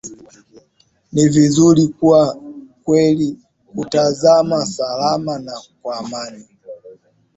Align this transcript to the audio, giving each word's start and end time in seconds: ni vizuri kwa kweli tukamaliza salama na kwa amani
ni 1.13 1.29
vizuri 1.29 1.87
kwa 1.87 2.37
kweli 2.83 3.37
tukamaliza 3.75 4.65
salama 4.65 5.39
na 5.39 5.53
kwa 5.81 5.97
amani 5.97 6.45